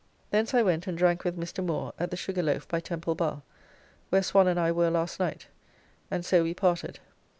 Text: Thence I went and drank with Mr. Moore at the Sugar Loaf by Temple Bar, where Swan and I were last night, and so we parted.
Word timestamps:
Thence 0.31 0.55
I 0.55 0.63
went 0.63 0.87
and 0.87 0.97
drank 0.97 1.23
with 1.23 1.37
Mr. 1.39 1.63
Moore 1.63 1.93
at 1.99 2.09
the 2.09 2.17
Sugar 2.17 2.41
Loaf 2.41 2.67
by 2.67 2.79
Temple 2.79 3.13
Bar, 3.13 3.43
where 4.09 4.23
Swan 4.23 4.47
and 4.47 4.59
I 4.59 4.71
were 4.71 4.89
last 4.89 5.19
night, 5.19 5.45
and 6.09 6.25
so 6.25 6.41
we 6.41 6.55
parted. 6.55 6.97